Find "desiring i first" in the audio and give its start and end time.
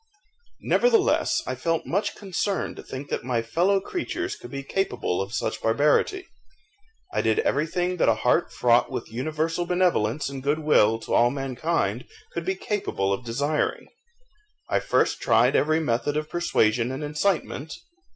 13.23-15.21